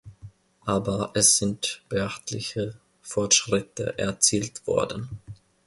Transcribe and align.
Aber 0.65 1.11
es 1.13 1.37
sind 1.37 1.83
beachtliche 1.87 2.73
Fortschritte 3.03 3.99
erzielt 3.99 4.65
worden. 4.65 5.09